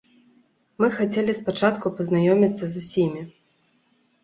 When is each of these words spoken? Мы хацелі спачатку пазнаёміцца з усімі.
Мы 0.83 0.87
хацелі 0.99 1.35
спачатку 1.41 1.93
пазнаёміцца 2.01 2.63
з 2.73 2.85
усімі. 2.87 3.21